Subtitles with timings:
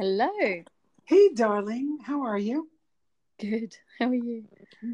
[0.00, 0.30] Hello.
[1.06, 2.68] Hey, darling, how are you?
[3.40, 3.74] Good.
[3.98, 4.44] How are you?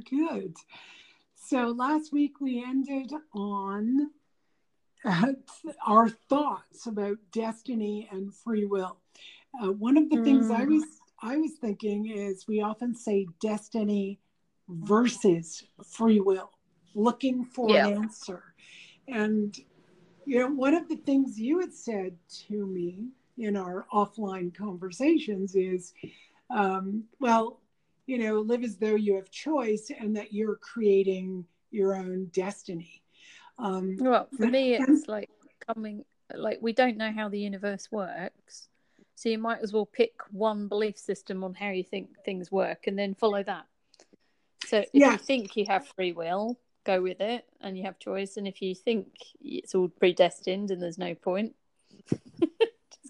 [0.09, 0.57] Good.
[1.34, 4.12] So last week we ended on
[5.04, 5.32] uh,
[5.87, 8.96] our thoughts about destiny and free will.
[9.62, 10.25] Uh, one of the mm.
[10.25, 10.86] things I was
[11.21, 14.21] I was thinking is we often say destiny
[14.71, 16.50] versus free will,
[16.95, 17.89] looking for yeah.
[17.89, 18.43] an answer.
[19.07, 19.55] And
[20.25, 22.16] you know, one of the things you had said
[22.49, 25.93] to me in our offline conversations is,
[26.50, 27.60] um, well,
[28.07, 33.02] you know, live as though you have choice and that you're creating your own destiny.
[33.58, 35.30] Um, well, for me, it's like
[35.66, 38.69] coming, like, we don't know how the universe works.
[39.16, 42.86] So you might as well pick one belief system on how you think things work
[42.86, 43.66] and then follow that.
[44.66, 48.36] So if you think you have free will, go with it and you have choice.
[48.36, 49.08] And if you think
[49.41, 51.55] it's all predestined and there's no point,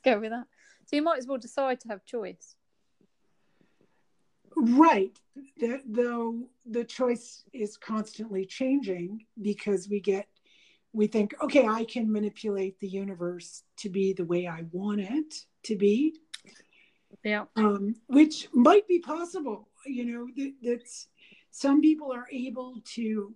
[0.05, 0.47] go with that.
[0.87, 2.57] So you might as well decide to have choice.
[4.57, 5.19] Right.
[5.59, 10.29] The, though the choice is constantly changing because we get,
[10.93, 15.35] we think, okay, I can manipulate the universe to be the way I want it
[15.65, 16.15] to be.
[17.25, 17.45] Yeah.
[17.57, 19.69] Um, which might be possible.
[19.87, 21.09] You know, that, that's
[21.51, 23.35] some people are able to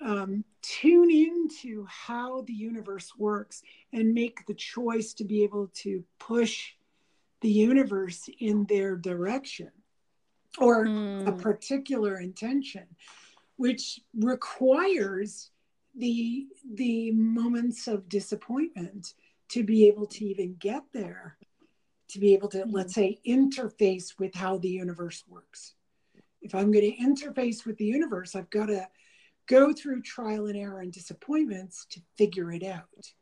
[0.00, 6.04] um, tune into how the universe works and make the choice to be able to
[6.18, 6.72] push
[7.40, 9.70] the universe in their direction
[10.58, 11.26] or mm.
[11.26, 11.38] a hmm.
[11.38, 12.84] particular intention
[13.56, 15.50] which requires
[15.96, 19.14] the the moments of disappointment
[19.48, 21.36] to be able to even get there
[22.08, 22.72] to be able to mm.
[22.72, 25.74] let's say interface with how the universe works
[26.42, 28.86] if i'm going to interface with the universe i've got to
[29.48, 33.12] go through trial and error and disappointments to figure it out.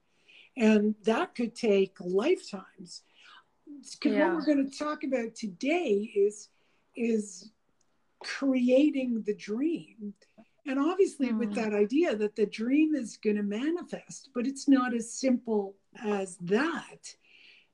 [0.56, 3.02] And that could take lifetimes.
[3.66, 4.26] Because yeah.
[4.26, 6.48] what we're going to talk about today is
[6.96, 7.50] is
[8.20, 10.14] creating the dream.
[10.66, 11.38] And obviously, mm.
[11.38, 11.54] with hmm.
[11.56, 16.36] that idea that the dream is going to manifest, but it's not as simple as
[16.38, 17.14] that.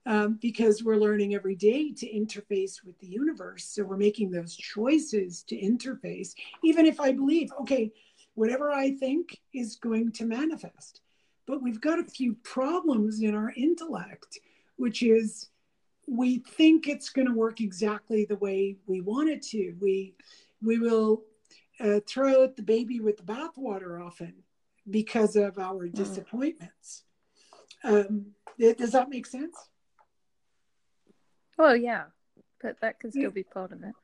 [0.05, 3.67] Um, because we're learning every day to interface with the universe.
[3.67, 6.35] So we're making those choices to interface.
[6.65, 7.93] Even if I believe, okay,
[8.35, 11.01] whatever I think is going to manifest.
[11.47, 14.39] But we've got a few problems in our intellect,
[14.77, 15.49] which is
[16.09, 19.75] we think it's going to work exactly the way we want it to.
[19.81, 20.15] We
[20.63, 21.25] we will
[21.81, 24.35] uh, throw out the baby with the bathwater often
[24.89, 25.95] because of our mm.
[25.95, 27.05] disappointments.
[27.85, 28.27] Um,
[28.59, 29.57] does that make sense?
[31.59, 32.05] Well, yeah,
[32.61, 33.29] but that can still yeah.
[33.29, 33.95] be part of it.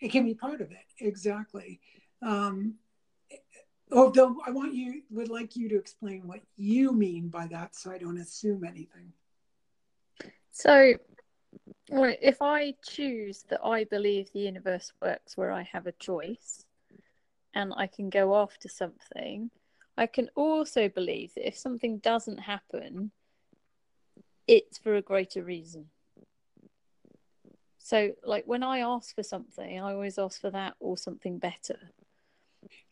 [0.00, 1.80] It can be part of it, exactly.
[2.22, 2.74] Um,
[3.92, 7.76] Oh, Although I want you would like you to explain what you mean by that,
[7.76, 9.12] so I don't assume anything.
[10.50, 10.94] So,
[11.90, 16.64] if I choose that I believe the universe works where I have a choice,
[17.54, 19.50] and I can go after something,
[19.96, 23.10] I can also believe that if something doesn't happen,
[24.46, 25.86] it's for a greater reason.
[27.78, 31.78] So, like when I ask for something, I always ask for that or something better.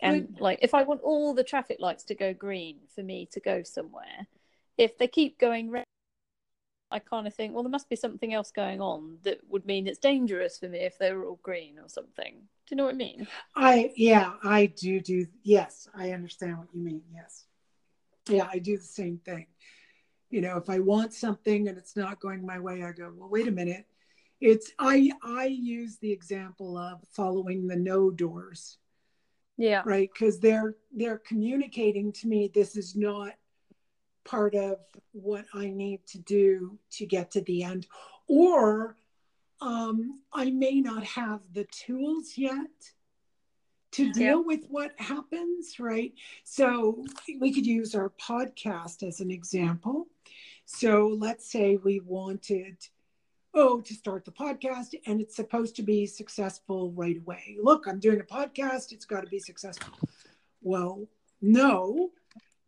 [0.01, 3.41] And like, if I want all the traffic lights to go green for me to
[3.41, 4.27] go somewhere,
[4.79, 5.85] if they keep going red,
[6.91, 9.87] I kind of think, well, there must be something else going on that would mean
[9.87, 12.35] it's dangerous for me if they were all green or something.
[12.35, 13.29] Do you know what I mean?
[13.55, 17.03] I yeah, I do do yes, I understand what you mean.
[17.15, 17.45] Yes,
[18.29, 19.47] yeah, I do the same thing.
[20.31, 23.29] You know, if I want something and it's not going my way, I go, well,
[23.29, 23.87] wait a minute.
[24.41, 28.79] It's I I use the example of following the no doors
[29.61, 29.83] yeah.
[29.85, 30.11] right?
[30.13, 33.33] Because they're they're communicating to me this is not
[34.25, 34.79] part of
[35.13, 37.87] what i need to do to get to the end.
[38.27, 38.97] Or
[39.61, 42.71] um, i may not have the tools yet
[43.93, 44.47] to deal yeah.
[44.47, 46.15] with what happens right?
[46.45, 47.05] So
[47.39, 50.07] we could use our podcast as an example.
[50.65, 52.77] So let's say we wanted
[53.55, 57.57] oh, to start the podcast and it's supposed to be successful right away.
[57.61, 59.99] Look, I'm doing a podcast, it's got to be successful.
[60.63, 61.07] Well,
[61.41, 62.11] no,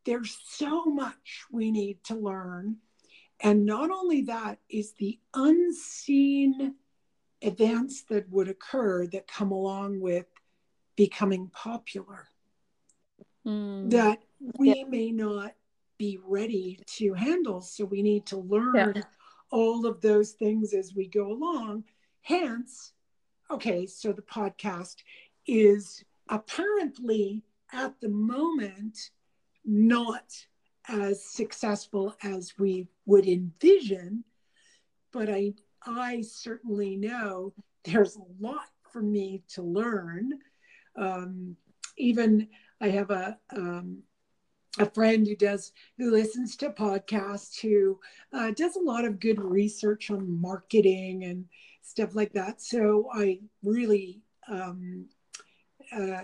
[0.05, 2.76] there's so much we need to learn.
[3.40, 6.75] And not only that, is the unseen
[7.40, 10.26] events that would occur that come along with
[10.96, 12.29] becoming popular
[13.44, 13.90] mm.
[13.90, 14.23] that
[14.58, 14.84] we yeah.
[14.88, 15.52] may not
[15.99, 17.61] be ready to handle.
[17.61, 18.94] So we need to learn.
[18.96, 19.02] Yeah
[19.52, 21.84] all of those things as we go along.
[22.22, 22.93] Hence,
[23.50, 24.96] okay, so the podcast
[25.46, 29.10] is apparently at the moment
[29.64, 30.32] not
[30.88, 34.25] as successful as we would envision,
[35.12, 35.52] but I
[35.84, 37.52] I certainly know
[37.84, 40.32] there's a lot for me to learn.
[40.96, 41.56] Um,
[41.96, 42.48] even
[42.81, 44.02] I have a um,
[44.78, 47.98] a friend who does who listens to podcasts who
[48.32, 51.44] uh, does a lot of good research on marketing and
[51.82, 52.62] stuff like that.
[52.62, 55.06] So I really um,
[55.94, 56.22] uh,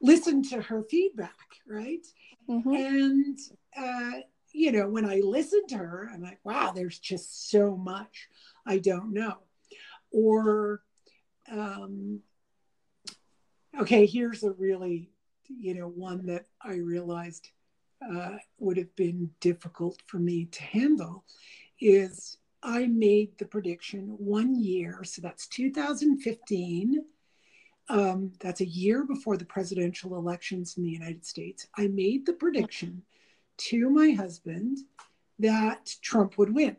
[0.00, 1.36] listen to her feedback,
[1.68, 2.06] right?
[2.48, 2.74] Mm-hmm.
[2.74, 3.38] And
[3.76, 4.20] uh,
[4.54, 8.28] you know, when I listen to her, I'm like, wow, there's just so much
[8.66, 9.38] I don't know.
[10.10, 10.82] Or,
[11.50, 12.20] um,
[13.80, 15.10] okay, here's a really,
[15.48, 17.48] you know, one that I realized
[18.10, 21.24] uh, would have been difficult for me to handle
[21.80, 27.04] is I made the prediction one year, so that's 2015.
[27.88, 31.66] Um, that's a year before the presidential elections in the United States.
[31.76, 33.02] I made the prediction
[33.58, 34.78] to my husband
[35.40, 36.76] that Trump would win.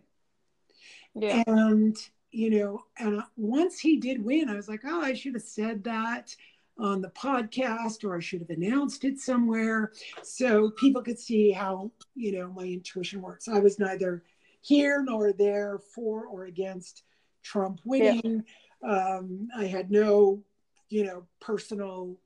[1.14, 1.44] Yeah.
[1.46, 1.96] And,
[2.32, 5.84] you know, and once he did win, I was like, oh, I should have said
[5.84, 6.36] that
[6.80, 9.92] on the podcast or I should have announced it somewhere
[10.24, 13.48] so people could see how, you know, my intuition works.
[13.48, 14.24] I was neither
[14.62, 17.04] here nor there for or against
[17.44, 18.44] Trump winning.
[18.84, 19.18] Yeah.
[19.18, 20.42] Um, I had no,
[20.90, 22.18] you know, personal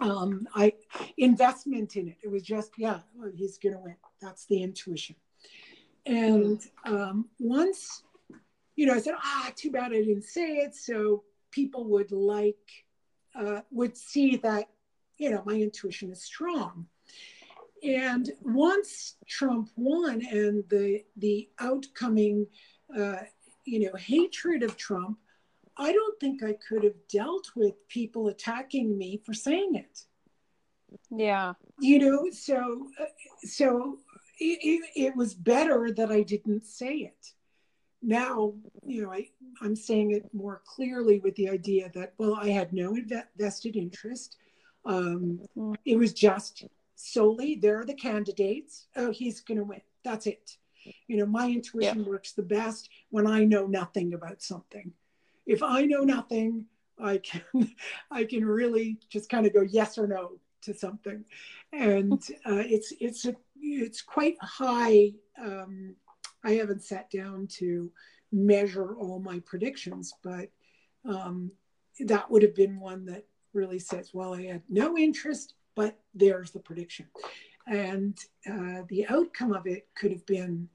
[0.00, 0.72] um, I
[1.18, 2.16] investment in it.
[2.22, 3.96] It was just, yeah, well, he's going to win.
[4.20, 5.16] That's the intuition.
[6.06, 8.02] And um, once,
[8.76, 10.74] you know, I said, ah, too bad I didn't say it.
[10.74, 12.56] So people would like,
[13.38, 14.68] uh, would see that,
[15.18, 16.86] you know, my intuition is strong.
[17.82, 22.46] And once Trump won and the the outcoming,
[22.96, 23.16] uh,
[23.64, 25.18] you know, hatred of Trump,
[25.76, 30.04] I don't think I could have dealt with people attacking me for saying it.
[31.10, 31.54] Yeah.
[31.78, 33.04] You know, so uh,
[33.42, 33.98] so
[34.38, 37.32] it, it, it, was better that I didn't say it.
[38.02, 38.54] Now,
[38.84, 39.28] you know, I,
[39.60, 42.96] I'm saying it more clearly with the idea that, well, I had no
[43.36, 44.36] vested interest.
[44.84, 45.76] Um, mm.
[45.84, 46.64] It was just
[46.94, 48.86] solely, there are the candidates.
[48.96, 49.82] Oh, he's going to win.
[50.02, 50.56] That's it.
[51.08, 54.92] You know, my intuition works the best when I know nothing about something
[55.50, 56.66] if I know nothing,
[56.98, 57.42] I can
[58.10, 61.24] I can really just kind of go yes or no to something,
[61.72, 65.10] and uh, it's it's a, it's quite high.
[65.42, 65.96] Um,
[66.44, 67.90] I haven't sat down to
[68.32, 70.50] measure all my predictions, but
[71.04, 71.50] um,
[72.00, 76.50] that would have been one that really says, well, I had no interest, but there's
[76.50, 77.06] the prediction,
[77.66, 78.16] and
[78.50, 80.68] uh, the outcome of it could have been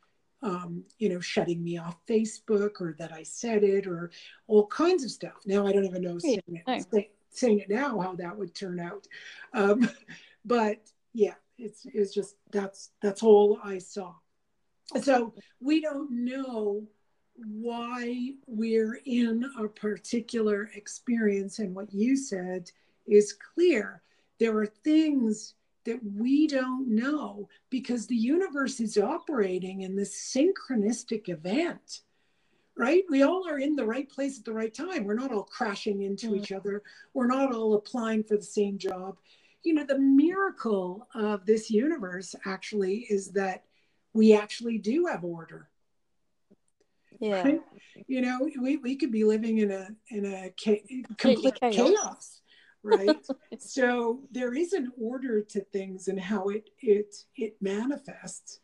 [0.46, 4.12] um, you know, shutting me off Facebook or that I said it or
[4.48, 5.34] all kinds of stuff.
[5.46, 8.80] Now I don't even know saying it, say, saying it now how that would turn
[8.80, 9.08] out.
[9.54, 9.90] Um,
[10.46, 10.78] but
[11.14, 14.14] yeah, it's it's just that's that's all I saw.
[15.02, 16.84] So we don't know
[17.36, 22.72] why we're in a particular experience, and what you said
[23.08, 24.02] is clear.
[24.40, 25.54] There are things
[25.86, 32.02] that we don't know because the universe is operating in this synchronistic event
[32.78, 33.04] right?
[33.10, 35.06] We all are in the right place at the right time.
[35.06, 36.38] We're not all crashing into mm.
[36.38, 36.84] each other.
[37.14, 39.18] We're not all applying for the same job.
[39.64, 43.64] You know the miracle of this universe actually is that
[44.16, 45.70] we actually do have order.
[47.20, 47.44] Yeah.
[47.44, 47.62] Right?
[48.08, 50.86] you know we, we could be living in a in a cha-
[51.18, 51.76] complete chaos.
[51.76, 52.42] chaos
[52.84, 53.26] right?
[53.58, 58.60] So there is an order to things and how it it it manifests.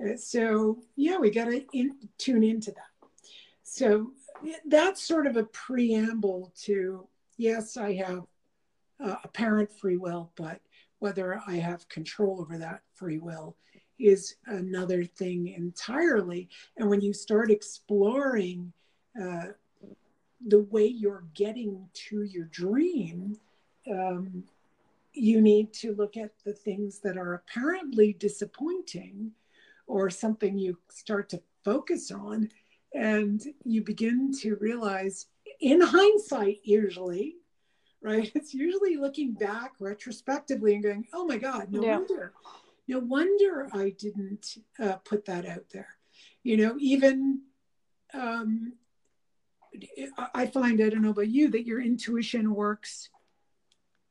[0.00, 3.08] Uh, so yeah we got to in, tune into that.
[3.64, 4.12] So
[4.66, 8.24] that's sort of a preamble to yes i have
[9.02, 10.60] uh, apparent free will but
[10.98, 13.56] whether i have control over that free will
[13.98, 18.72] is another thing entirely and when you start exploring
[19.20, 19.46] uh,
[20.46, 23.36] the way you're getting to your dream
[23.90, 24.44] um,
[25.12, 29.32] you need to look at the things that are apparently disappointing
[29.86, 32.48] or something you start to focus on
[32.94, 35.26] and you begin to realize
[35.60, 37.36] in hindsight usually
[38.02, 41.96] right it's usually looking back retrospectively and going oh my god no yeah.
[41.96, 42.32] wonder
[42.88, 45.96] no wonder i didn't uh, put that out there
[46.42, 47.40] you know even
[48.14, 48.72] um,
[50.34, 53.10] i find i don't know about you that your intuition works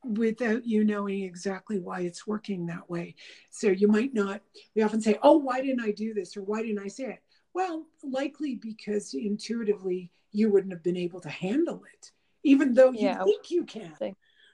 [0.04, 3.14] without you knowing exactly why it's working that way.
[3.50, 4.40] So you might not,
[4.74, 6.36] we often say, oh, why didn't I do this?
[6.36, 7.22] Or why didn't I say it?
[7.54, 12.12] Well, likely because intuitively you wouldn't have been able to handle it,
[12.44, 13.24] even though you yeah.
[13.24, 13.94] think you can,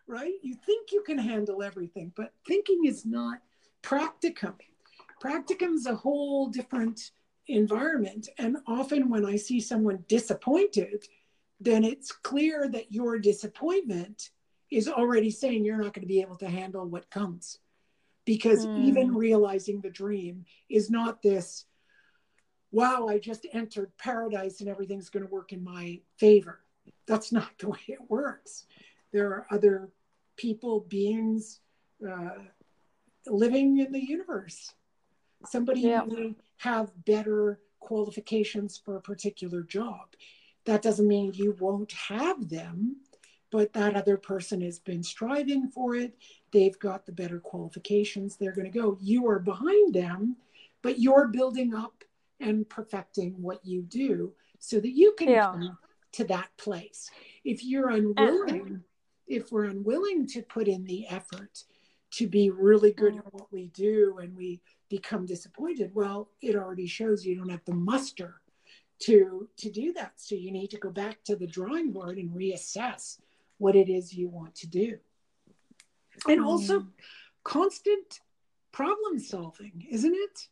[0.06, 0.32] right?
[0.42, 3.40] You think you can handle everything, but thinking is not
[3.84, 4.54] practicum.
[5.22, 7.10] Practicum is a whole different
[7.46, 8.28] environment.
[8.38, 11.04] And often when I see someone disappointed,
[11.60, 14.30] then it's clear that your disappointment
[14.70, 17.58] is already saying you're not going to be able to handle what comes.
[18.24, 18.84] Because mm.
[18.84, 21.66] even realizing the dream is not this,
[22.72, 26.60] wow, I just entered paradise and everything's going to work in my favor.
[27.06, 28.64] That's not the way it works.
[29.12, 29.90] There are other
[30.36, 31.60] people, beings
[32.06, 32.30] uh,
[33.26, 34.72] living in the universe.
[35.46, 36.02] Somebody yeah.
[36.06, 40.14] may have better qualifications for a particular job.
[40.64, 42.96] That doesn't mean you won't have them,
[43.50, 46.16] but that other person has been striving for it.
[46.50, 48.36] They've got the better qualifications.
[48.36, 48.98] They're going to go.
[49.00, 50.36] You are behind them,
[50.82, 52.04] but you're building up
[52.40, 55.52] and perfecting what you do so that you can yeah.
[55.52, 55.78] come
[56.12, 57.10] to that place.
[57.44, 58.82] If you're unwilling,
[59.26, 61.64] if we're unwilling to put in the effort
[62.16, 66.86] to be really good at what we do and we become disappointed, well, it already
[66.86, 68.40] shows you don't have the muster
[69.00, 70.12] to to do that.
[70.16, 73.18] So you need to go back to the drawing board and reassess
[73.58, 74.98] what it is you want to do.
[76.28, 76.86] And also mm.
[77.42, 78.20] constant
[78.70, 80.48] problem solving, isn't it?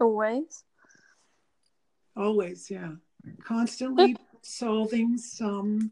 [0.00, 0.64] Always.
[2.16, 2.92] Always, yeah.
[3.44, 5.90] Constantly solving some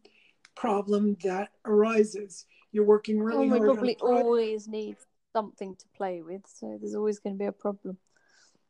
[0.55, 2.47] problem that arises.
[2.77, 3.81] You're working really well, hard.
[3.81, 4.97] We probably always need
[5.33, 7.97] something to play with, so there's always going to be a problem.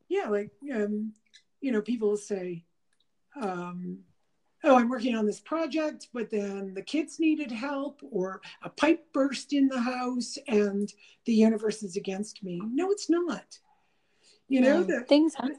[0.08, 1.12] Yeah, like um,
[1.60, 2.62] you know, people say,
[3.34, 3.98] um,
[4.62, 9.12] "Oh, I'm working on this project, but then the kids needed help, or a pipe
[9.12, 10.88] burst in the house, and
[11.25, 13.58] the universe is against me." No, it's not.
[14.46, 15.56] You know, yeah, things happen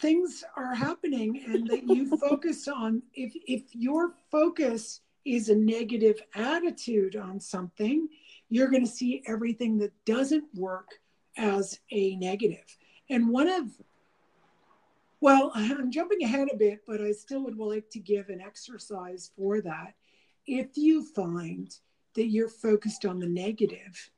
[0.00, 6.20] things are happening and that you focus on if if your focus is a negative
[6.34, 8.08] attitude on something,
[8.48, 10.88] you're going to see everything that doesn't work
[11.36, 12.76] as a negative.
[13.08, 13.70] And one of,
[15.20, 19.30] well, I'm jumping ahead a bit, but I still would like to give an exercise
[19.36, 19.94] for that.
[20.46, 21.74] If you find
[22.14, 24.10] that you're focused on the negative,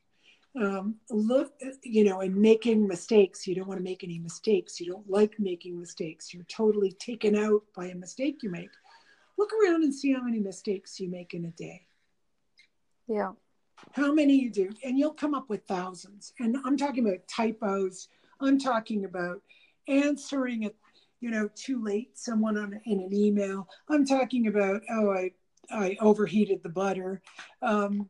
[0.61, 3.47] um, look, you know, and making mistakes.
[3.47, 4.81] You don't want to make any mistakes.
[4.81, 6.33] You don't like making mistakes.
[6.33, 8.71] You're totally taken out by a mistake you make
[9.39, 11.87] look around and see how many mistakes you make in a day.
[13.09, 13.33] Yeah.
[13.93, 16.33] How many you do, and you'll come up with thousands.
[16.39, 18.09] And I'm talking about typos.
[18.41, 19.43] I'm talking about
[19.89, 20.77] answering it,
[21.21, 23.69] you know, too late someone on in an email.
[23.89, 25.33] I'm talking about oh, I
[25.71, 27.21] I overheated the butter.
[27.63, 28.09] Um,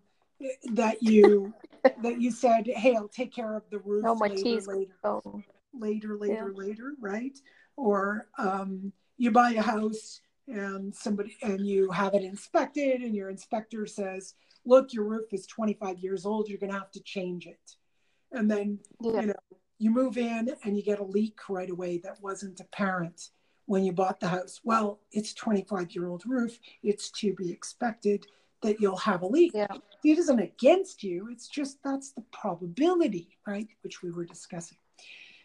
[0.72, 1.54] that you
[2.02, 4.66] that you said, hey, I'll take care of the roof oh, my later, teeth.
[4.68, 5.42] later, oh.
[5.72, 6.66] later, later, yeah.
[6.66, 7.36] later, right?
[7.76, 13.30] Or um, you buy a house and somebody and you have it inspected and your
[13.30, 14.34] inspector says
[14.66, 17.76] look your roof is 25 years old you're going to have to change it
[18.32, 19.20] and then yeah.
[19.20, 19.34] you know
[19.78, 23.30] you move in and you get a leak right away that wasn't apparent
[23.66, 28.26] when you bought the house well it's 25 year old roof it's to be expected
[28.62, 29.66] that you'll have a leak yeah.
[30.04, 34.78] it isn't against you it's just that's the probability right which we were discussing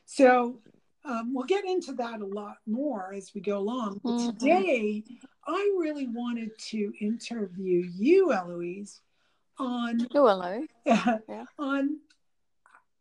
[0.06, 0.60] so
[1.06, 4.02] um, we'll get into that a lot more as we go along.
[4.04, 4.38] But mm-hmm.
[4.38, 5.04] today,
[5.48, 9.02] I really wanted to interview you, Eloise,
[9.58, 10.66] on hello.
[10.86, 11.46] yeah.
[11.58, 12.00] on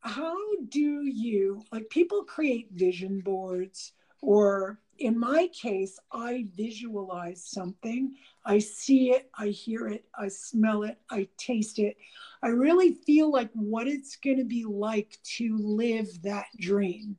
[0.00, 0.36] how
[0.68, 8.16] do you like people create vision boards or in my case, I visualize something.
[8.44, 11.96] I see it, I hear it, I smell it, I taste it.
[12.42, 17.16] I really feel like what it's going to be like to live that dream.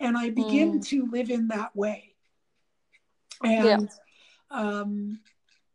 [0.00, 0.86] And I begin mm.
[0.88, 2.14] to live in that way.
[3.42, 3.86] And yeah.
[4.50, 5.20] um,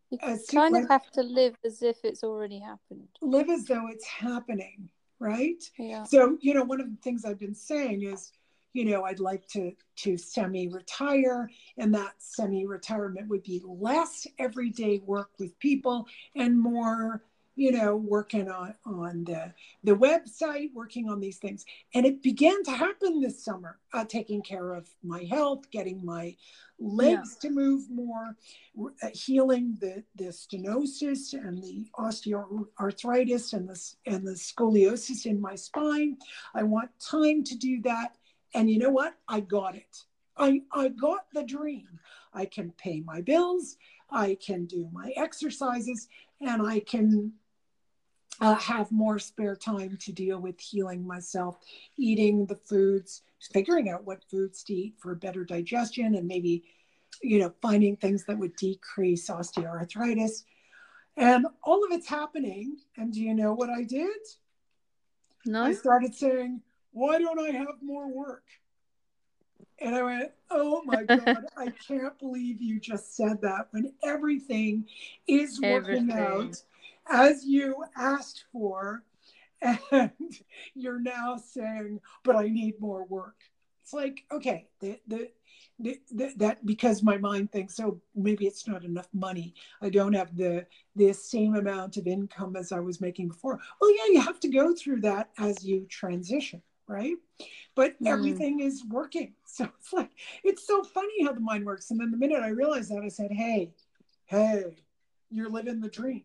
[0.10, 0.20] you
[0.52, 3.08] kind of have to live as if it's already happened.
[3.22, 5.64] Live as though it's happening, right?
[5.78, 6.04] Yeah.
[6.04, 8.32] So, you know, one of the things I've been saying is,
[8.74, 14.28] you know i'd like to to semi retire and that semi retirement would be less
[14.40, 17.22] everyday work with people and more
[17.56, 19.54] you know working on on the
[19.84, 21.66] the website working on these things.
[21.94, 26.36] And it began to happen this summer uh, taking care of my health getting my
[26.80, 27.50] legs yeah.
[27.50, 28.36] to move more
[29.04, 35.56] uh, healing the the stenosis and the osteoarthritis and the and the scoliosis in my
[35.56, 36.18] spine.
[36.56, 38.16] I want time to do that
[38.54, 39.16] and you know what?
[39.28, 40.04] I got it.
[40.38, 42.00] I, I got the dream.
[42.34, 43.78] I can pay my bills,
[44.10, 46.08] I can do my exercises,
[46.42, 47.34] and I can
[48.42, 51.58] uh, have more spare time to deal with healing myself,
[51.98, 56.64] eating the foods, figuring out what foods to eat for better digestion, and maybe,
[57.22, 60.44] you know, finding things that would decrease osteoarthritis.
[61.16, 62.78] And all of it's happening.
[62.98, 64.18] And do you know what I did?
[65.46, 65.64] No.
[65.64, 66.62] I started saying,
[66.94, 68.44] why don't I have more work?
[69.80, 74.86] And I went, oh my God, I can't believe you just said that when everything
[75.28, 76.62] is working out
[77.10, 79.04] as you asked for.
[79.62, 80.12] And
[80.76, 83.36] you're now saying, but I need more work.
[83.82, 85.30] It's like, okay, the, the,
[85.80, 90.66] that because my mind thinks oh maybe it's not enough money i don't have the
[90.96, 94.50] the same amount of income as i was making before well yeah you have to
[94.50, 97.16] go through that as you transition right
[97.76, 98.08] but mm.
[98.08, 100.12] everything is working so it's like
[100.44, 103.08] it's so funny how the mind works and then the minute i realized that i
[103.08, 103.72] said hey
[104.26, 104.64] hey
[105.30, 106.24] you're living the dream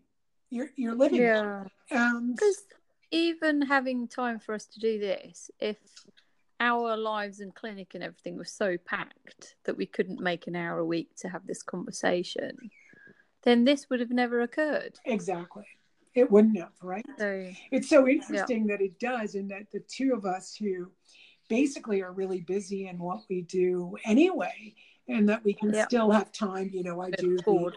[0.51, 2.65] you're you're living yeah because
[3.11, 5.77] even having time for us to do this if
[6.61, 10.79] our lives and clinic and everything was so packed that we couldn't make an hour
[10.79, 12.71] a week to have this conversation,
[13.43, 14.99] then this would have never occurred.
[15.05, 15.65] Exactly.
[16.19, 17.05] It wouldn't have, right?
[17.19, 18.77] So, it's so interesting yeah.
[18.77, 20.91] that it does, and that the two of us who
[21.49, 24.75] basically are really busy in what we do anyway,
[25.09, 25.87] and that we can yeah.
[25.87, 26.71] still have time.
[26.73, 27.37] You know, I do.
[27.37, 27.73] The,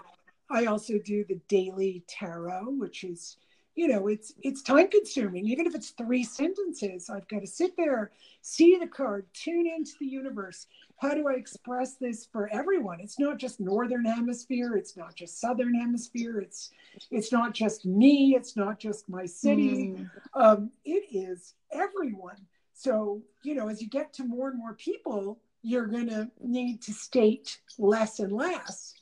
[0.49, 3.37] I also do the daily tarot, which is
[3.75, 7.75] you know it's it's time consuming even if it's three sentences i've got to sit
[7.77, 10.67] there see the card tune into the universe
[11.01, 12.99] how do i express this for everyone?
[13.01, 16.69] It's not just northern hemisphere it's not just southern hemisphere it's
[17.09, 19.95] it's not just me it's not just my city.
[19.97, 20.09] Mm.
[20.35, 22.45] um, it is everyone.
[22.73, 26.81] So you know as you get to more and more people you're going to need
[26.83, 28.95] to state less and less.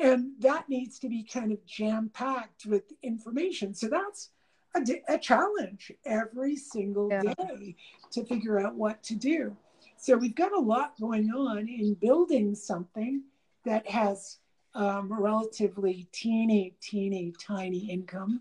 [0.00, 3.74] And that needs to be kind of jam packed with information.
[3.74, 4.30] So that's
[4.74, 7.34] a, a challenge every single yeah.
[7.34, 7.76] day
[8.12, 9.56] to figure out what to do
[10.02, 13.22] so we've got a lot going on in building something
[13.64, 14.38] that has
[14.74, 18.40] um, a relatively teeny teeny tiny income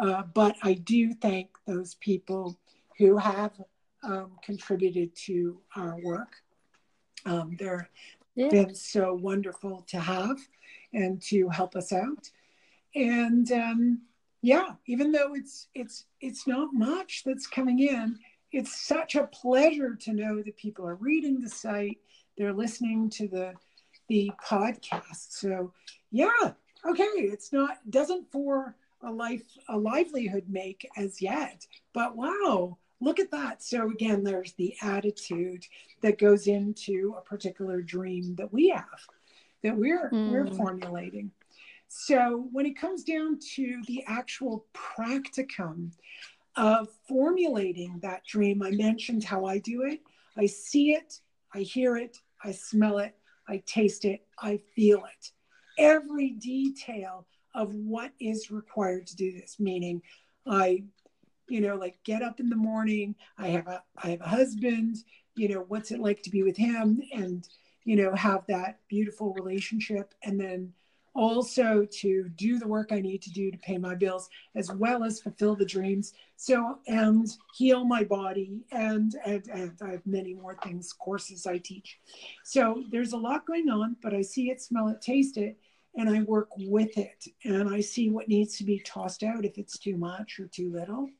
[0.00, 2.58] uh, but i do thank those people
[2.98, 3.52] who have
[4.02, 6.36] um, contributed to our work
[7.26, 7.88] um, they're
[8.34, 8.48] yeah.
[8.48, 10.36] been so wonderful to have
[10.92, 12.30] and to help us out.
[12.94, 14.02] And um,
[14.42, 18.18] yeah, even though it's it's it's not much that's coming in,
[18.52, 21.98] it's such a pleasure to know that people are reading the site,
[22.36, 23.54] they're listening to the
[24.08, 25.30] the podcast.
[25.30, 25.72] So
[26.10, 26.52] yeah,
[26.84, 33.20] okay, it's not doesn't for a life a livelihood make as yet, but wow, look
[33.20, 33.62] at that.
[33.62, 35.64] So again, there's the attitude
[36.02, 39.06] that goes into a particular dream that we have
[39.62, 40.30] that we're mm.
[40.30, 41.30] we're formulating.
[41.88, 45.90] So when it comes down to the actual practicum
[46.56, 50.00] of formulating that dream, I mentioned how I do it.
[50.36, 51.20] I see it,
[51.54, 53.16] I hear it, I smell it,
[53.48, 55.30] I taste it, I feel it.
[55.78, 60.02] Every detail of what is required to do this, meaning
[60.46, 60.84] I,
[61.48, 64.96] you know, like get up in the morning, I have a I have a husband,
[65.36, 67.46] you know, what's it like to be with him and
[67.84, 70.14] you know, have that beautiful relationship.
[70.22, 70.72] And then
[71.14, 75.04] also to do the work I need to do to pay my bills, as well
[75.04, 76.14] as fulfill the dreams.
[76.36, 81.58] So, and heal my body, and, and, and I have many more things, courses I
[81.58, 81.98] teach.
[82.44, 85.58] So, there's a lot going on, but I see it, smell it, taste it,
[85.96, 87.26] and I work with it.
[87.44, 90.70] And I see what needs to be tossed out if it's too much or too
[90.72, 91.10] little.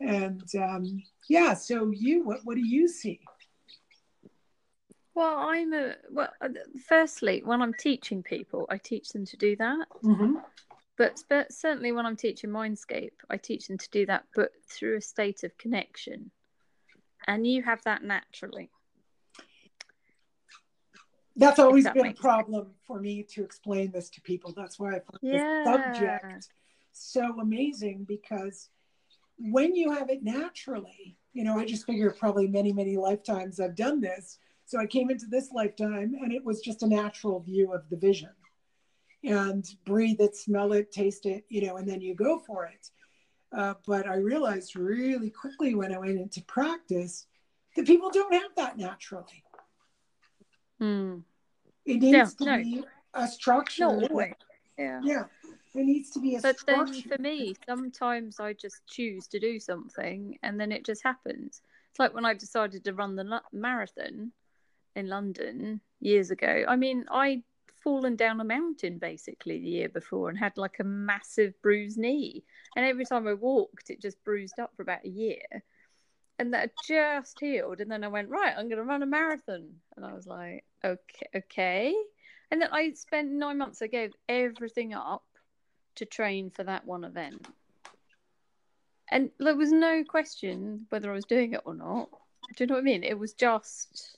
[0.00, 3.20] And um, yeah, so you, what, what do you see?
[5.14, 6.32] Well, I'm a well.
[6.40, 6.48] Uh,
[6.86, 9.86] firstly, when I'm teaching people, I teach them to do that.
[10.04, 10.36] Mm-hmm.
[10.96, 14.98] But, but certainly when I'm teaching Mindscape, I teach them to do that, but through
[14.98, 16.30] a state of connection.
[17.26, 18.70] And you have that naturally.
[21.36, 22.76] That's always that been a problem sense.
[22.86, 24.52] for me to explain this to people.
[24.54, 25.62] That's why I find yeah.
[25.64, 26.48] the subject
[26.92, 28.68] so amazing because
[29.38, 33.74] when you have it naturally, you know, I just figure probably many, many lifetimes I've
[33.74, 34.38] done this
[34.70, 37.96] so I came into this lifetime and it was just a natural view of the
[37.96, 38.30] vision
[39.24, 42.88] and breathe it, smell it, taste it, you know, and then you go for it.
[43.52, 47.26] Uh, but I realized really quickly when I went into practice
[47.74, 49.42] that people don't have that naturally.
[50.80, 51.24] Mm.
[51.84, 52.62] It needs yeah, to no.
[52.62, 53.86] be a structure.
[53.86, 54.34] No, always.
[54.78, 55.00] Yeah.
[55.02, 55.24] Yeah.
[55.74, 56.92] It needs to be a but structure.
[56.92, 61.60] then for me, sometimes I just choose to do something and then it just happens.
[61.90, 64.30] It's like when I decided to run the marathon,
[64.96, 66.64] in London years ago.
[66.68, 67.42] I mean, I'd
[67.82, 72.44] fallen down a mountain basically the year before and had like a massive bruised knee.
[72.76, 75.42] And every time I walked, it just bruised up for about a year.
[76.38, 77.80] And that just healed.
[77.80, 79.68] And then I went, right, I'm going to run a marathon.
[79.96, 81.94] And I was like, okay, okay.
[82.50, 85.24] And then I spent nine months, I gave everything up
[85.96, 87.46] to train for that one event.
[89.10, 92.08] And there was no question whether I was doing it or not.
[92.56, 93.04] Do you know what I mean?
[93.04, 94.16] It was just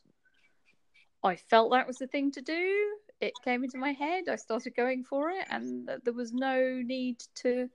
[1.24, 2.96] I felt that was the thing to do.
[3.20, 4.28] It came into my head.
[4.28, 7.68] I started going for it, and there was no need to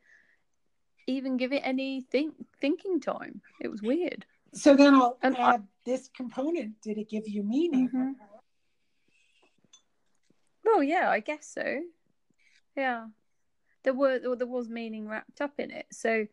[1.07, 3.41] even give it any think thinking time.
[3.61, 4.25] It was weird.
[4.53, 6.81] So then I'll and add I, this component.
[6.81, 7.87] Did it give you meaning?
[7.89, 8.11] Mm-hmm.
[10.65, 11.81] Well, yeah, I guess so.
[12.75, 13.07] Yeah,
[13.83, 15.85] there were there was meaning wrapped up in it.
[15.91, 16.27] So,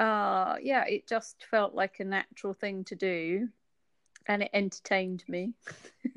[0.00, 3.48] uh, yeah, it just felt like a natural thing to do,
[4.26, 5.52] and it entertained me.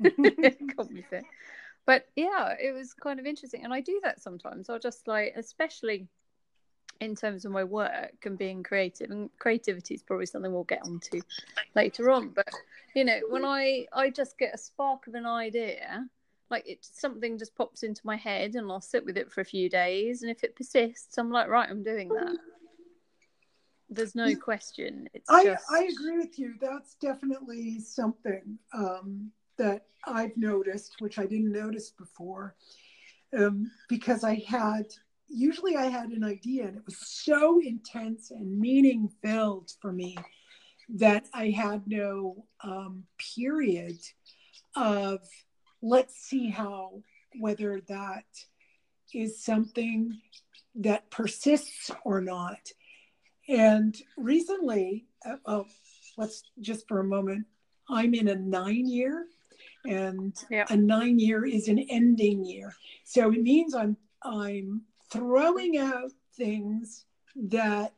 [1.86, 4.68] but yeah, it was kind of interesting, and I do that sometimes.
[4.68, 6.08] I'll just like, especially
[7.00, 10.82] in terms of my work and being creative and creativity is probably something we'll get
[10.84, 11.20] onto
[11.74, 12.48] later on but
[12.94, 16.06] you know when i i just get a spark of an idea
[16.50, 19.44] like it something just pops into my head and i'll sit with it for a
[19.44, 22.36] few days and if it persists i'm like right i'm doing that
[23.90, 25.64] there's no question it's i just...
[25.70, 31.90] i agree with you that's definitely something um that i've noticed which i didn't notice
[31.90, 32.54] before
[33.36, 34.86] um because i had
[35.28, 40.16] usually I had an idea and it was so intense and meaning filled for me
[40.96, 43.04] that I had no um,
[43.36, 43.98] period
[44.76, 45.20] of
[45.82, 47.02] let's see how
[47.40, 48.24] whether that
[49.12, 50.20] is something
[50.76, 52.58] that persists or not.
[53.48, 55.66] And recently, uh, oh,
[56.16, 57.46] let's just for a moment,
[57.88, 59.26] I'm in a nine year,
[59.84, 60.64] and yeah.
[60.70, 62.74] a nine year is an ending year.
[63.04, 67.04] So it means I'm I'm throwing out things
[67.36, 67.94] that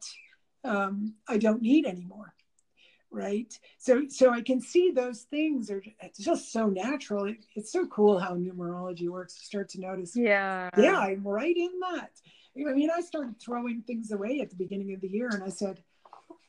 [0.65, 2.35] um, I don't need anymore.
[3.11, 3.57] Right.
[3.79, 7.27] So, so I can see those things are it's just so natural.
[7.27, 9.39] It, it's so cool how numerology works.
[9.39, 10.15] You start to notice.
[10.15, 10.69] Yeah.
[10.77, 10.99] Yeah.
[10.99, 12.11] I'm right in that.
[12.59, 15.49] I mean, I started throwing things away at the beginning of the year and I
[15.49, 15.83] said,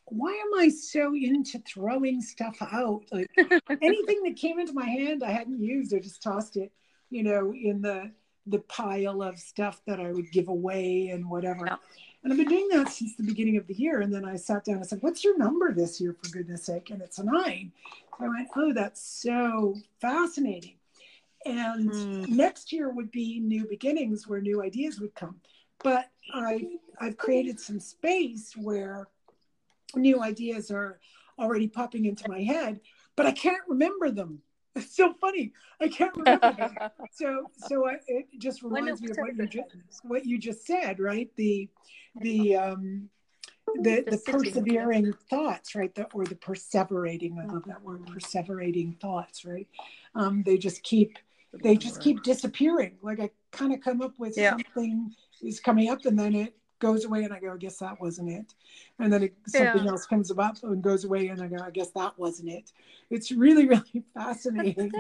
[0.10, 3.04] why am I so into throwing stuff out?
[3.12, 3.30] Like
[3.82, 6.72] anything that came into my hand I hadn't used, I just tossed it,
[7.10, 8.12] you know, in the
[8.50, 11.66] the pile of stuff that I would give away and whatever.
[11.66, 11.76] Yeah.
[12.24, 14.00] And I've been doing that since the beginning of the year.
[14.02, 16.90] And then I sat down and said, What's your number this year, for goodness sake?
[16.90, 17.72] And it's a nine.
[18.18, 20.76] So I went, Oh, that's so fascinating.
[21.46, 22.28] And mm.
[22.28, 25.40] next year would be new beginnings where new ideas would come.
[25.84, 26.66] But I've,
[27.00, 29.08] I've created some space where
[29.96, 31.00] new ideas are
[31.40, 32.80] already popping into my head,
[33.16, 34.42] but I can't remember them
[34.78, 35.54] it's so funny.
[35.82, 36.92] I can't remember.
[37.12, 41.00] so, so I, it just reminds me of what you just what you just said,
[41.00, 41.30] right?
[41.36, 41.68] The,
[42.22, 43.10] the, um,
[43.76, 45.94] the, the, the persevering thoughts, right?
[45.94, 47.40] The, or the perseverating.
[47.42, 49.68] I love that word, perseverating thoughts, right?
[50.16, 51.18] Um, they just keep,
[51.64, 52.98] they just keep disappearing.
[53.02, 54.52] Like I kind of come up with yeah.
[54.52, 58.00] something is coming up, and then it goes away and I go, I guess that
[58.00, 58.54] wasn't it.
[59.00, 59.92] And then it, something yeah.
[59.92, 62.72] else comes about and goes away and I go, I guess that wasn't it.
[63.10, 64.92] It's really, really fascinating.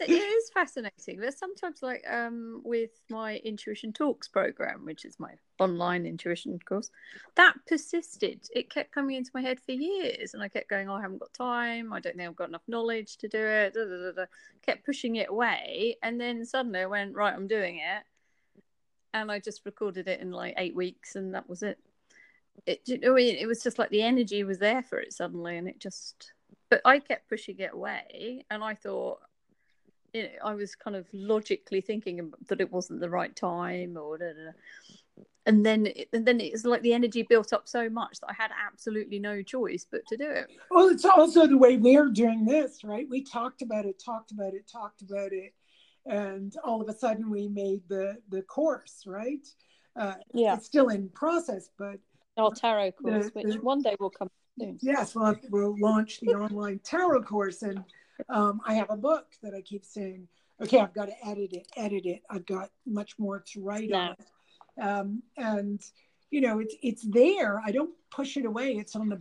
[0.00, 1.20] It is fascinating.
[1.20, 6.90] There's sometimes like um with my intuition talks program, which is my online intuition course,
[7.36, 8.46] that persisted.
[8.54, 11.20] It kept coming into my head for years, and I kept going, oh, I haven't
[11.20, 11.92] got time.
[11.92, 13.74] I don't think I've got enough knowledge to do it.
[13.74, 14.24] Da, da, da,
[14.66, 18.04] kept pushing it away, and then suddenly I went, right, I'm doing it
[19.14, 21.78] and I just recorded it in like eight weeks, and that was it.
[22.66, 26.32] It, it was just like the energy was there for it suddenly, and it just.
[26.68, 29.20] But I kept pushing it away, and I thought,
[30.14, 34.16] you know, I was kind of logically thinking that it wasn't the right time, or
[34.16, 35.22] da, da, da.
[35.44, 38.50] and then and then it's like the energy built up so much that I had
[38.66, 40.46] absolutely no choice but to do it.
[40.70, 43.06] Well, it's also the way we're doing this, right?
[43.10, 45.52] We talked about it, talked about it, talked about it,
[46.06, 49.46] and all of a sudden we made the the course right
[49.96, 51.98] uh, yeah it's still in process but
[52.36, 56.20] our tarot course the, which the, one day will come soon yes we'll, we'll launch
[56.20, 57.82] the online tarot course and
[58.28, 60.26] um, i have a book that i keep saying
[60.60, 64.12] okay i've got to edit it edit it i've got much more to write on
[64.12, 65.82] it um, and
[66.30, 69.20] you know it's it's there i don't push it away it's on the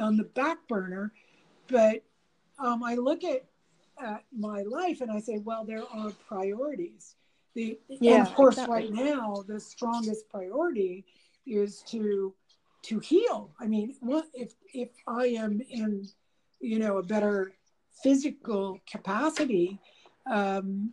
[0.00, 1.12] on the back burner
[1.68, 2.02] but
[2.58, 3.44] um, i look at
[4.02, 7.14] at my life and I say, well, there are priorities.
[7.54, 8.74] The, yeah, and of course, exactly.
[8.74, 11.04] right now, the strongest priority
[11.46, 12.34] is to
[12.82, 13.50] to heal.
[13.60, 16.08] I mean, what if if I am in,
[16.60, 17.52] you know, a better
[18.02, 19.78] physical capacity,
[20.30, 20.92] um,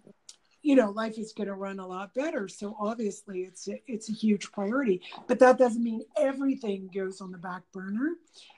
[0.62, 2.48] you know, life is going to run a lot better.
[2.48, 5.02] So obviously, it's a, it's a huge priority.
[5.28, 8.12] But that doesn't mean everything goes on the back burner.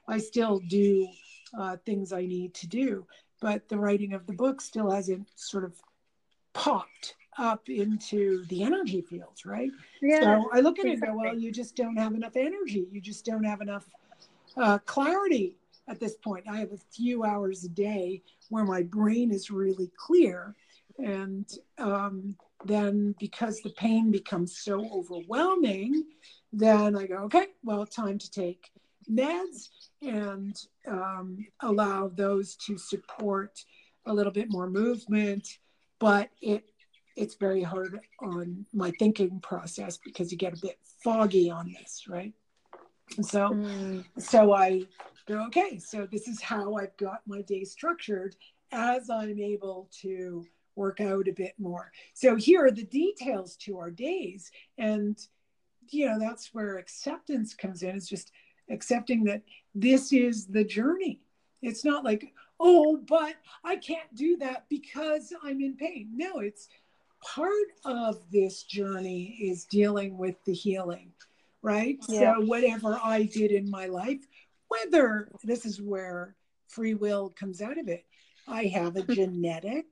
[0.08, 1.08] I still do
[1.58, 3.06] uh, things I need to do
[3.44, 5.74] but the writing of the book still hasn't sort of
[6.54, 9.70] popped up into the energy fields, right?
[10.02, 12.88] Yeah, so I look at it and go, well, you just don't have enough energy.
[12.90, 13.86] You just don't have enough
[14.56, 16.46] uh, clarity at this point.
[16.50, 20.56] I have a few hours a day where my brain is really clear.
[20.98, 26.06] And um, then because the pain becomes so overwhelming,
[26.52, 28.72] then I go, okay, well, time to take
[29.12, 29.70] meds
[30.02, 30.56] and
[30.88, 33.64] um, allow those to support
[34.06, 35.48] a little bit more movement.
[36.00, 36.66] But it
[37.16, 42.06] it's very hard on my thinking process because you get a bit foggy on this,
[42.08, 42.34] right?
[43.22, 44.04] So mm.
[44.18, 44.84] so I
[45.28, 48.36] go, okay, so this is how I've got my day structured
[48.72, 51.92] as I'm able to work out a bit more.
[52.14, 54.52] So here are the details to our days.
[54.78, 55.18] And
[55.90, 57.96] you know, that's where acceptance comes in.
[57.96, 58.32] It's just
[58.70, 59.44] accepting that
[59.76, 61.20] this is the journey.
[61.62, 66.10] It's not like, oh, but I can't do that because I'm in pain.
[66.14, 66.68] No, it's
[67.22, 71.12] part of this journey is dealing with the healing,
[71.64, 71.98] right?
[72.08, 72.36] Yeah.
[72.36, 74.20] So, whatever I did in my life,
[74.68, 76.36] whether this is where
[76.68, 78.06] free will comes out of it,
[78.48, 79.86] I have a genetic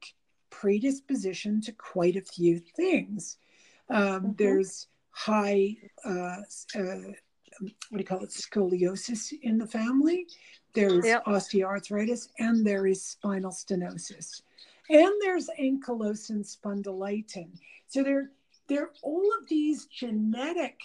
[0.51, 3.37] predisposition to quite a few things.
[3.89, 4.31] Um, mm-hmm.
[4.37, 6.41] There's high, uh,
[6.75, 7.11] uh,
[7.89, 10.27] what do you call it, scoliosis in the family.
[10.73, 11.25] There's yep.
[11.25, 14.41] osteoarthritis, and there is spinal stenosis,
[14.89, 17.49] and there's ankylosing spondylitis.
[17.87, 18.31] So there,
[18.67, 20.79] there are all of these genetic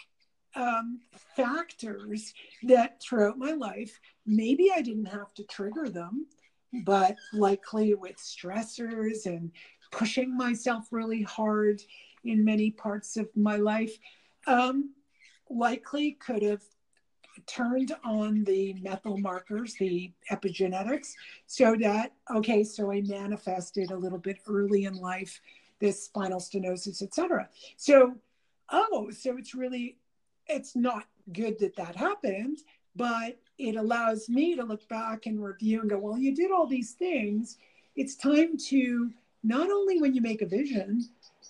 [0.56, 1.00] um,
[1.36, 2.32] factors
[2.64, 6.26] that throughout my life, maybe I didn't have to trigger them,
[6.84, 9.52] but likely with stressors and
[9.92, 11.80] pushing myself really hard
[12.24, 13.96] in many parts of my life,
[14.46, 14.92] um,
[15.48, 16.62] likely could have
[17.46, 21.12] turned on the methyl markers, the epigenetics,
[21.46, 25.40] so that, okay, so I manifested a little bit early in life
[25.78, 27.48] this spinal stenosis, etc.
[27.76, 28.14] So,
[28.70, 29.98] oh, so it's really,
[30.48, 32.58] it's not good that that happened,
[32.94, 36.66] but it allows me to look back and review and go, well, you did all
[36.66, 37.58] these things.
[37.94, 39.10] It's time to
[39.42, 41.08] not only when you make a vision,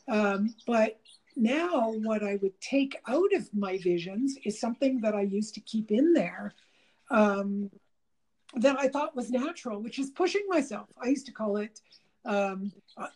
[0.09, 1.00] um, but
[1.37, 5.61] now what I would take out of my visions is something that I used to
[5.61, 6.54] keep in there
[7.11, 7.70] um,
[8.54, 10.88] that I thought was natural, which is pushing myself.
[11.02, 11.80] I used to call it,
[12.24, 12.72] um,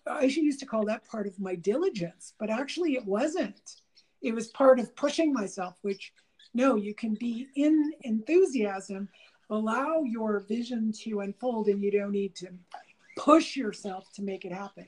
[0.06, 3.79] I used to call that part of my diligence, but actually it wasn't.
[4.22, 6.12] It was part of pushing myself, which
[6.52, 9.09] no, you can be in enthusiasm,
[9.50, 12.48] allow your vision to unfold, and you don't need to
[13.16, 14.87] push yourself to make it happen.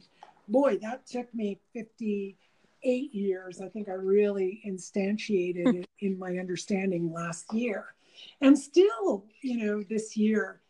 [0.49, 3.61] Boy, that took me 58 years.
[3.61, 5.77] I think I really instantiated hmm.
[5.79, 7.95] it in my understanding last year.
[8.41, 10.61] And still, you know, this year,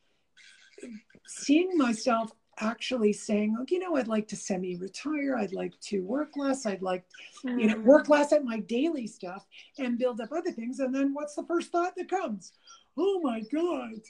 [1.27, 5.37] seeing myself actually saying, oh, you know, I'd like to semi retire.
[5.37, 6.65] I'd like to work less.
[6.65, 7.05] I'd like,
[7.45, 7.61] mm.
[7.61, 8.13] you know, work hmm.
[8.13, 9.47] less at my daily stuff
[9.79, 10.81] and build up other things.
[10.81, 12.53] And then what's the first thought that comes?
[12.97, 14.01] Oh my God,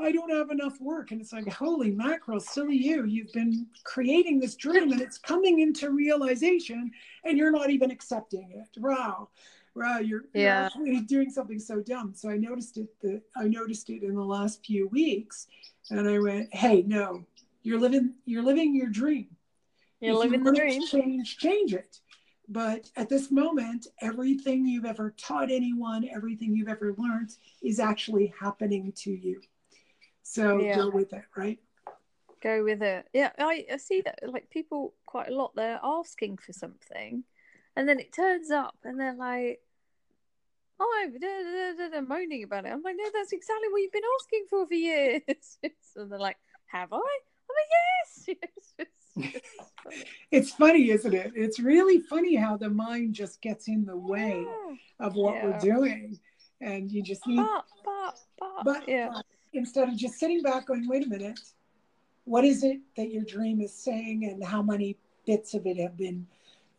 [0.00, 1.12] I don't have enough work.
[1.12, 3.04] And it's like, holy mackerel, silly you.
[3.04, 6.90] You've been creating this dream and it's coming into realization
[7.24, 8.80] and you're not even accepting it.
[8.80, 9.28] Wow.
[9.76, 10.68] Wow, you're, yeah.
[10.84, 12.12] you're doing something so dumb.
[12.14, 15.48] So I noticed it that I noticed it in the last few weeks
[15.90, 17.24] and I went, hey, no,
[17.64, 19.26] you're living you're living your dream.
[20.00, 20.86] You're if living you the dream.
[20.86, 21.98] Change, change it.
[22.48, 27.30] But at this moment, everything you've ever taught anyone, everything you've ever learned
[27.62, 29.40] is actually happening to you.
[30.22, 30.76] So yeah.
[30.76, 31.58] go with it, right?
[32.42, 33.08] Go with it.
[33.14, 37.24] Yeah, I, I see that like people quite a lot, they're asking for something
[37.76, 39.60] and then it turns up and they're like,
[40.78, 42.72] oh, they're, they're moaning about it.
[42.72, 45.22] I'm like, no, that's exactly what you've been asking for for years.
[45.96, 47.18] and they're like, have I?
[47.54, 48.36] Like, yes,
[49.16, 49.42] yes.
[50.30, 51.32] it's funny, isn't it?
[51.34, 55.06] It's really funny how the mind just gets in the way yeah.
[55.06, 55.46] of what yeah.
[55.46, 56.18] we're doing.
[56.60, 59.20] And you just need, but, but, but, but yeah
[59.54, 61.40] instead of just sitting back going, wait a minute,
[62.24, 65.96] what is it that your dream is saying and how many bits of it have
[65.96, 66.26] been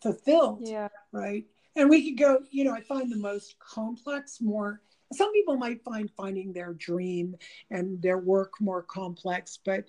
[0.01, 0.59] fulfilled?
[0.61, 0.89] Yeah.
[1.11, 1.45] Right.
[1.75, 4.81] And we could go, you know, I find the most complex more.
[5.13, 7.35] Some people might find finding their dream
[7.71, 9.85] and their work more complex, but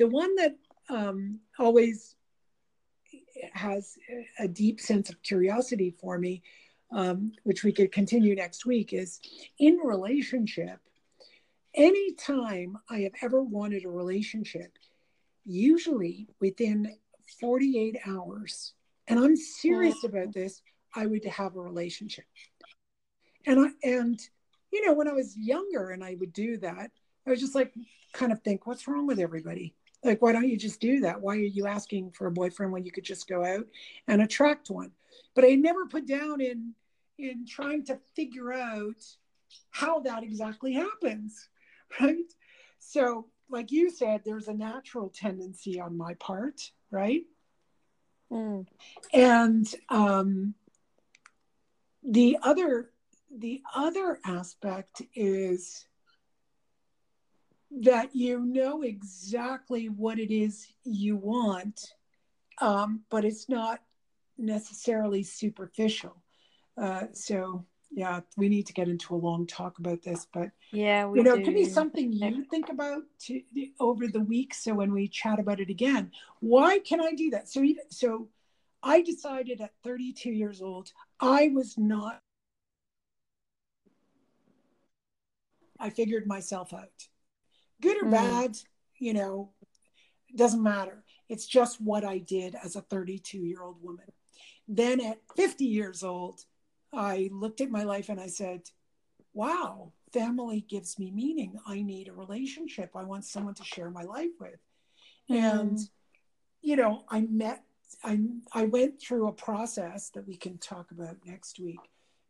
[0.00, 0.56] the one that
[0.88, 2.16] um, always
[3.52, 3.98] has
[4.38, 6.42] a deep sense of curiosity for me,
[6.90, 9.20] um, which we could continue next week, is
[9.58, 10.80] in relationship
[11.74, 14.72] anytime I have ever wanted a relationship,
[15.44, 16.96] usually within
[17.38, 18.72] 48 hours,
[19.06, 20.62] and I'm serious about this,
[20.96, 22.24] I would have a relationship.
[23.46, 24.18] And I and
[24.72, 26.90] you know, when I was younger and I would do that,
[27.26, 27.74] I was just like
[28.14, 29.74] kind of think, what's wrong with everybody?
[30.02, 31.20] Like, why don't you just do that?
[31.20, 33.66] Why are you asking for a boyfriend when you could just go out
[34.08, 34.92] and attract one?
[35.34, 36.74] But I never put down in
[37.18, 39.04] in trying to figure out
[39.70, 41.48] how that exactly happens.
[42.00, 42.32] right?
[42.78, 47.22] so like you said, there's a natural tendency on my part, right?
[48.30, 48.66] Mm.
[49.12, 50.54] And um,
[52.02, 52.90] the other
[53.36, 55.86] the other aspect is
[57.70, 61.94] that you know exactly what it is you want,
[62.60, 63.80] um, but it's not
[64.36, 66.16] necessarily superficial.
[66.76, 71.06] Uh, so yeah, we need to get into a long talk about this, but Yeah,
[71.06, 71.40] we you know, do.
[71.40, 73.42] it could be something you think about to,
[73.80, 74.54] over the week.
[74.54, 77.48] So when we chat about it again, why can I do that?
[77.48, 78.28] So even so,
[78.82, 82.20] I decided at 32 years old, I was not.
[85.78, 87.08] I figured myself out,
[87.80, 88.10] good or Mm.
[88.10, 88.58] bad,
[88.98, 89.52] you know,
[90.36, 91.04] doesn't matter.
[91.28, 94.06] It's just what I did as a 32 year old woman.
[94.68, 96.44] Then at 50 years old,
[96.92, 98.62] I looked at my life and I said,
[99.32, 101.58] wow, family gives me meaning.
[101.66, 102.90] I need a relationship.
[102.94, 104.58] I want someone to share my life with.
[105.28, 105.90] And, Mm.
[106.62, 107.64] you know, I met,
[108.02, 108.20] I,
[108.52, 111.80] I went through a process that we can talk about next week.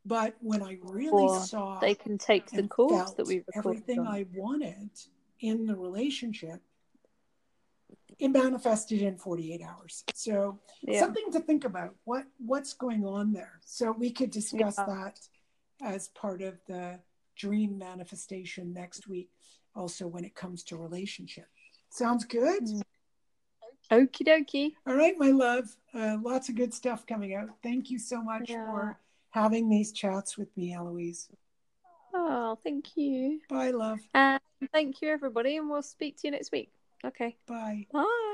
[0.05, 4.01] But when I really Or saw they can take the course that we recorded everything
[4.01, 4.07] on.
[4.07, 4.91] I wanted
[5.41, 6.63] in the relationship,
[8.19, 10.05] it manifested in 48 hours.
[10.15, 11.01] So Yeah.
[11.01, 11.97] something to think about.
[12.05, 13.61] What what's going on there?
[13.65, 14.87] So we could discuss Yeah.
[14.87, 15.29] that
[15.81, 17.01] as part of the
[17.37, 19.31] dream manifestation next week.
[19.75, 21.49] Also, when it comes to relationship,
[21.89, 22.65] sounds good.
[22.65, 22.83] Mm.
[23.91, 24.75] Okie dokie.
[24.87, 25.77] All right, my love.
[25.95, 27.49] Uh, lots of good stuff coming out.
[27.63, 28.67] Thank you so much Yeah.
[28.67, 29.01] for
[29.31, 31.31] having these chats with me, Eloise.
[32.13, 33.41] Oh, thank you.
[33.49, 34.01] Bye, love.
[34.15, 34.41] And
[34.73, 35.57] thank you, everybody.
[35.57, 36.71] And we'll speak to you next week.
[37.05, 37.37] Okay.
[37.47, 37.87] Bye.
[37.93, 38.27] Bye.